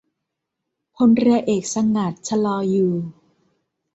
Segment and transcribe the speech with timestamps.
[0.95, 2.93] พลเรือเอกสงัด ชลออยู่